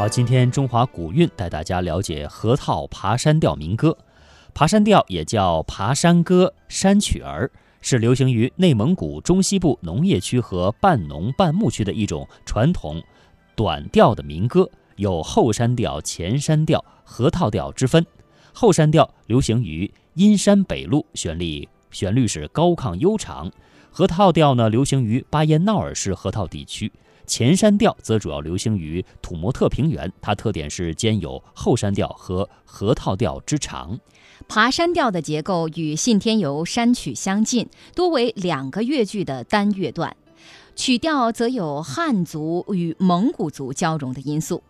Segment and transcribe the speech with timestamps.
[0.00, 3.94] 好，今天中华古韵带大家了解河套爬山调民歌。
[4.54, 7.50] 爬山调也叫爬山歌、山曲儿，
[7.82, 13.02] 是流行于内蒙古中西部农业区和半农半牧区的一种传统
[13.54, 18.06] 短调的民歌，有后山调、前山调、河套调之分。
[18.54, 23.50] 后山调流行于阴山北路，旋律旋律是高亢悠长；
[23.90, 26.90] 河套调呢，流行于巴彦淖尔市河套地区。
[27.30, 34.00] 前山调则主要流行于土默特平原，它特点是兼有后山调和河套调之长。
[34.48, 40.16] 爬山调的结构与信天游山曲相近，多为两个乐句的单乐段，
[40.74, 44.64] 曲调则有汉族与蒙古族交融的因素。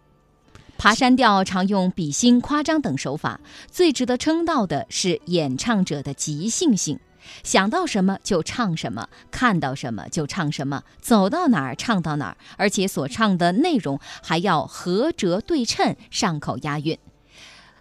[0.77, 7.01] 爬山调常用比心、夸张等手法，最值得称道的是演唱者的即兴性。
[7.43, 16.99] 想到什么就唱什么，看到什么就唱什么，走到哪儿唱到哪儿，而且所唱的内容还要合辙对称，上口押韵。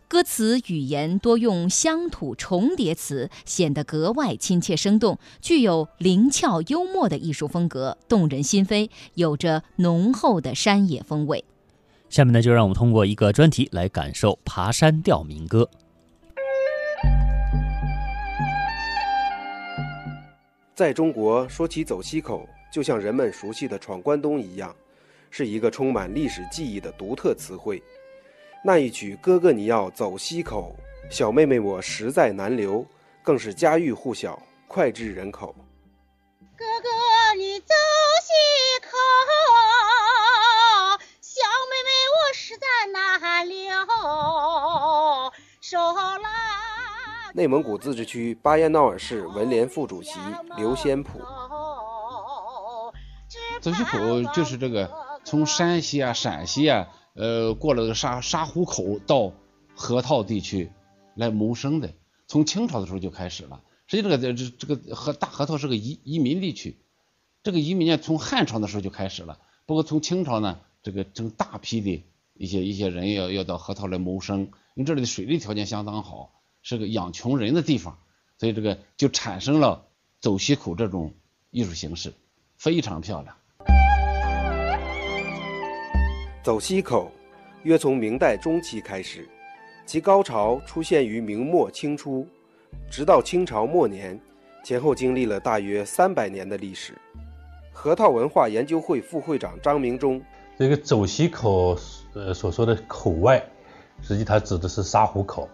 [0.08, 11.45] 歌词语言多用乡土重叠词，显得格外亲切生动，具有灵巧幽默的艺术风格，动人心扉，有着浓厚的山野风味。
[12.09, 15.69] 下面呢，就让我们通过一个专题来感受爬山调民歌。
[20.80, 24.73] 在中国，说起走西口，就像人们熟悉的闯关东一样，
[25.30, 27.83] 是一个充满历史记忆的独特词汇。
[28.63, 30.73] 那一曲《哥哥你要走西口》，
[31.13, 32.86] 小妹妹我实在难留，
[33.21, 35.53] 更是家喻户晓，脍炙人口。
[36.55, 36.88] 哥哥
[37.38, 37.75] 你走
[38.23, 38.78] 西
[47.35, 50.19] 内蒙古自治区巴彦淖尔市文联副主席
[50.58, 51.19] 刘先普，
[53.61, 54.91] 走西口就是这个
[55.23, 59.31] 从山西啊、陕西啊，呃，过了个沙沙湖口到
[59.75, 60.71] 河套地区
[61.16, 61.94] 来谋生的，
[62.27, 63.61] 从清朝的时候就开始了。
[63.86, 66.80] 实际这个这这个河大河套是个移移民地区，
[67.43, 69.37] 这个移民呢从汉朝的时候就开始了。
[69.67, 74.39] 不过从清朝呢，这个整大批的一些一些人要要到河套来谋生，
[74.73, 76.31] 因为这里的水利条件相当好。
[76.61, 77.97] 是个养穷人的地方，
[78.37, 79.86] 所以这个就产生了
[80.20, 81.14] 走西口这种
[81.52, 82.14] 艺术形式，
[82.58, 83.36] 非常漂亮。
[86.43, 87.11] 走西口
[87.64, 89.27] 约从明代中期开始，
[89.86, 92.27] 其高潮出现于明末清初，
[92.89, 94.19] 直到清朝末年，
[94.64, 96.93] 前后经历了大约三百年的历史。
[97.71, 100.21] 河套文化研究会副会长张明忠，
[100.58, 101.77] 这个走西口
[102.14, 103.42] 呃所说的口外，
[104.02, 105.48] 实际它指的是沙湖口。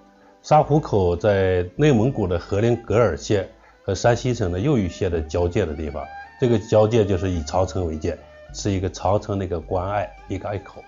[0.45, 3.50] 沙湖口在内蒙古的和林格尔县
[3.81, 6.06] 和山西省的右玉县的交界的地方，
[6.39, 8.16] 这个交界就是以长城为界，
[8.53, 10.83] 是一个长城的一个关隘，一个隘口。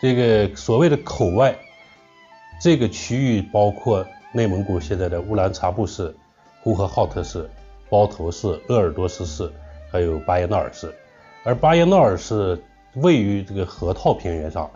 [0.00, 1.52] 这个所谓的口外，
[2.62, 6.14] 这个区域包括内蒙古现在的乌兰察布市、
[6.62, 7.50] 呼和浩特市、
[7.90, 9.50] 包头市、鄂尔多斯市，
[9.90, 10.94] 还有巴彦淖尔市。
[11.42, 12.56] 而巴彦淖尔市
[12.94, 14.70] 位于这个河套平原上，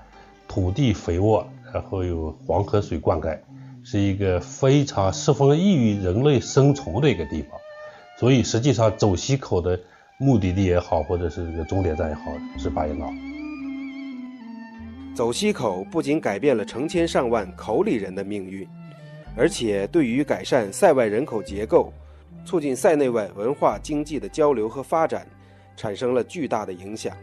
[0.48, 3.38] 土地肥沃，然后有黄河水灌溉。
[3.82, 7.58] 是一个非常十分易于人类生存的一个地方，
[8.18, 9.78] 所以实际上走西口的
[10.18, 12.22] 目的地也好，或者是这个终点站也好，
[12.58, 13.12] 是巴彦淖尔。
[15.14, 18.66] 走西口不仅改变了成千上万口里人的命运，
[19.36, 21.92] 而且对于改善塞外人口结构、
[22.44, 25.26] 促进塞内外文化经济的交流和发展，
[25.76, 27.16] 产生了巨大的影响。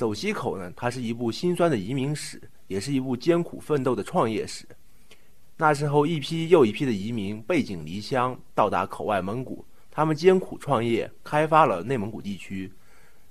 [0.00, 4.64] 走西口呢，它是一部辛酸的移民史，也是一部艰苦奋斗的创业史。
[5.58, 12.72] 那时候，一批又一批的移民背井离乡，到达口外蒙古，他们艰苦创业，开发了内蒙古地区。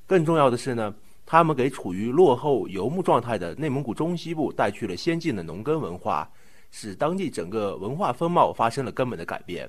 [0.06, 0.94] 更重要的是呢，
[1.26, 6.32] 他们给处于落后游牧状态的内蒙古中西部带去了先进的农耕文化，
[6.70, 9.68] 使当地整个文化风貌发生了根本的改变。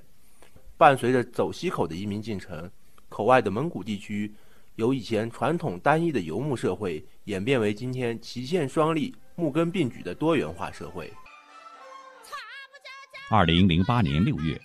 [0.77, 2.71] 伴随着走西口的移民进程，
[3.09, 4.31] 口外的蒙古地区。
[4.77, 11.13] 由以前传统单一的游牧社会演变为今天旗舰双立、牧根并举的多元化社会。
[13.31, 14.59] 二零零八年六月，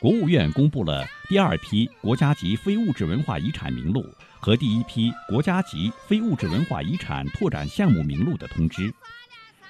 [0.00, 4.04] 国务院公布了第二批国家级非物质文化遗产名录
[4.38, 8.92] 和第一批国家级非物质文化遗产拓展项目名录的通知。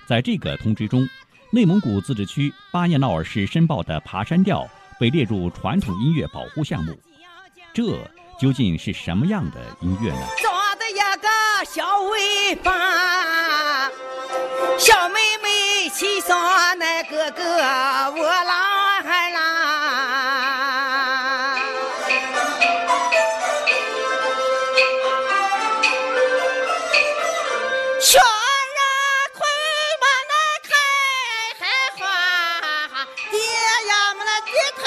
[0.06, 1.08] 在这个通知中，
[1.50, 4.68] 内蒙古自治区巴彦淖尔市申报的爬山调
[5.00, 6.94] 被列入传统音乐保护项目。
[7.72, 7.98] 这。
[8.38, 10.18] 究竟是什么样的音乐呢？
[10.42, 11.28] 长的一个
[11.64, 13.90] 小尾巴，
[14.78, 19.40] 小妹妹骑上那个个我郎儿郎，
[28.02, 28.78] 小人
[29.32, 29.48] 快
[29.98, 30.68] 把那开
[31.58, 31.64] 开
[31.96, 32.04] 花，
[33.30, 33.40] 爹
[33.88, 34.84] 呀们那低头。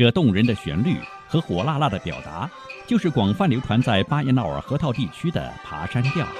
[0.00, 0.96] 这动人的旋律
[1.28, 2.50] 和火辣辣的表达，
[2.86, 6.24] 就是广泛流传在巴彦淖尔河套地区的爬山调。
[6.24, 6.30] 儿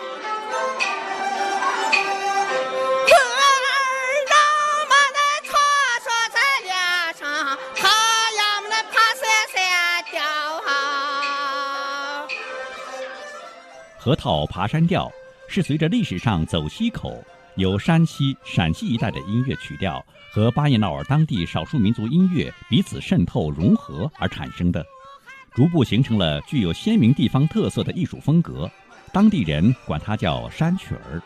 [4.31, 4.35] 郎
[4.89, 5.53] 们那穿
[6.01, 6.73] 梭在脸
[7.19, 7.87] 上，他
[8.33, 10.25] 呀们那爬山山调。
[13.99, 15.13] 河套爬山调
[15.49, 17.23] 是随着历史上走西口
[17.57, 20.05] 由山西、陕西一带的音乐曲调。
[20.33, 24.87] 和巴彦淖尔当地少数民族音乐彼此渗透融合而产生的，
[25.53, 28.71] 逐步形成了具有鲜明地方特色的艺术风格。
[29.13, 31.21] 当地人管它叫山曲儿。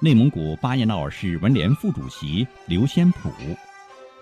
[0.00, 3.30] 内蒙古巴彦淖尔市文联副主席刘先普，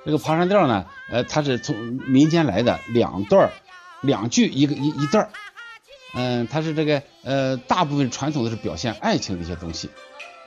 [0.05, 1.77] 这个爬山调呢，呃，它是从
[2.09, 3.49] 民间来的，两段
[4.03, 5.31] 两句一个一一段
[6.15, 9.89] 嗯，它是这个呃，大部分传统的是表现爱情的一些东西。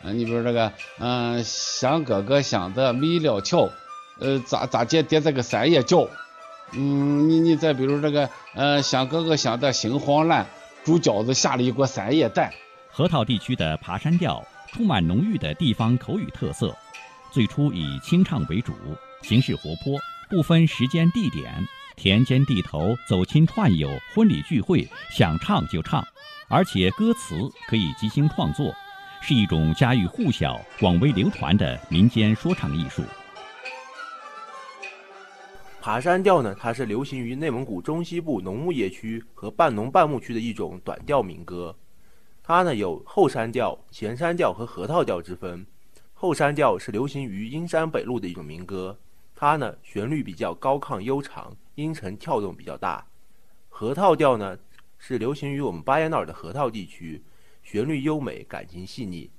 [0.03, 3.69] 嗯，你比如这个，嗯，想哥哥想得没了桥，
[4.19, 6.07] 呃，咋咋接叠这个三叶叫，
[6.71, 10.45] 嗯，你你再比如这个，呃，想哥哥想得心慌乱，
[10.83, 12.51] 煮饺子下了一锅三叶蛋。
[12.91, 16.75] 河套地区的爬山调充满浓郁的地方口语特色，
[17.31, 18.73] 最初以清唱为主，
[19.21, 21.53] 形式活泼，不分时间地点，
[21.97, 26.05] 田间地头、走亲串友、婚礼聚会，想唱就唱，
[26.47, 27.35] 而且歌词
[27.67, 28.73] 可以即兴创作。
[29.21, 33.03] 是一种家喻户晓、广为流传的民间说唱艺术。
[35.81, 41.75] 爬山调呢，它是流行于内蒙古中西部农牧业区和半农半牧区的一种短调民歌。
[42.43, 45.65] 它呢有后山调、前山调和河套调之分。
[46.13, 48.97] 后山调是流行于阴山北路的一种民歌，
[49.35, 53.05] 它呢旋律比较高亢悠长，音程跳动比较大。
[53.69, 54.57] 河套调呢
[54.97, 57.23] 是流行于我们巴彦淖尔的河套地区。
[57.61, 59.29] 旋律优美，感情细腻，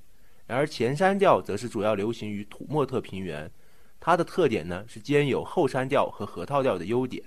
[0.47, 3.51] 然而前山调则是主要流行于土默特平原，
[3.99, 7.23] 它的特点呢是兼有后山调和河套调的优点。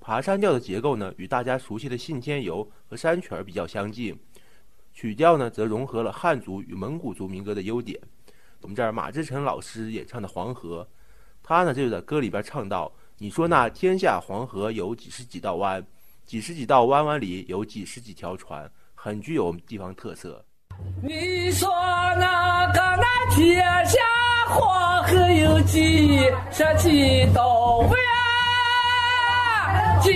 [0.00, 4.18] 爬山调的结构呢与大家熟悉的信天游和山曲儿比较相近，
[4.92, 8.00] 曲调呢则融合了汉族与蒙古族民歌的优点。
[8.62, 10.82] 我们这儿马志成老师演唱的《黄河》，
[11.42, 15.86] 他呢就在歌里边唱到：“你说那天下黄河有几十几道弯，
[16.24, 18.70] 几十几道弯弯里有几十几条船。”
[19.06, 20.44] 很具有地方特色。
[21.00, 21.70] 你说
[22.18, 24.00] 那个那天下
[24.48, 26.18] 黄河有几
[26.50, 27.92] 十几道弯，
[30.02, 30.10] 几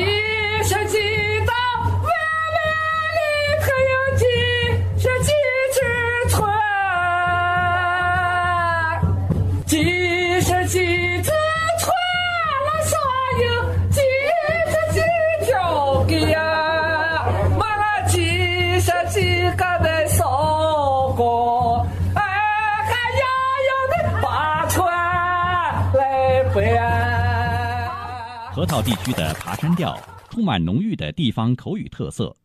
[28.53, 29.97] 河套地区的爬山调
[30.29, 32.37] 充满浓郁的地方口语特色，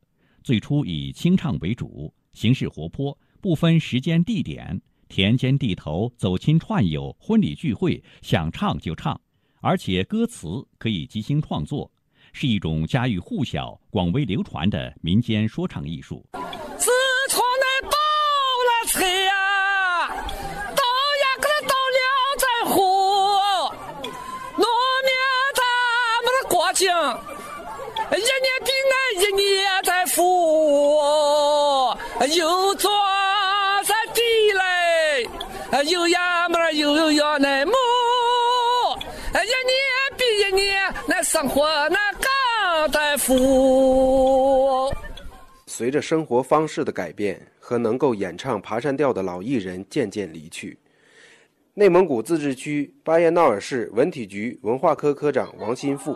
[0.44, 9.20] 最初以清唱为主，形式活泼，不分时间地点，田间地头、走亲串友、婚礼聚会，想唱就唱，
[9.62, 10.48] 而且歌词
[10.78, 11.92] 可以即兴创作，
[12.34, 16.24] 是一种家喻户晓、广为流传的民间说唱艺术。
[32.34, 32.90] 又做
[33.84, 34.22] 山地
[34.54, 35.24] 嘞，
[35.92, 37.72] 有衙门又有衙内母，
[39.34, 39.78] 一年
[40.18, 44.92] 比一年那生活那更在富。
[45.68, 50.80] 随着生活方式的改变和能够演唱爬山调的老艺人渐渐离去，
[51.74, 56.16] 内蒙古自治区巴彦淖尔市文体局文化科科长王新富，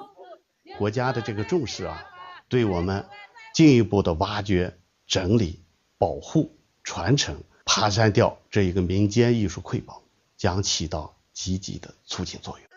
[0.77, 2.03] 国家的这个重视啊，
[2.47, 3.05] 对我们
[3.53, 4.73] 进一步的挖掘、
[5.05, 5.61] 整理、
[5.99, 10.01] 保护、传承爬山调这一个民间艺术瑰宝，
[10.37, 12.68] 将起到积极的促进作用。